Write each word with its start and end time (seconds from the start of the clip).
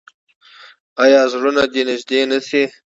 آیا 1.03 1.21
زړونه 1.33 1.63
دې 1.73 1.81
نږدې 1.89 2.19
نشي؟ 2.31 2.63